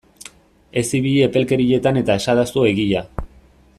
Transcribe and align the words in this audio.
Ez 0.81 0.85
ibili 0.99 1.19
epelkerietan 1.25 2.01
eta 2.03 2.17
esadazu 2.23 2.65
egia! 2.71 3.05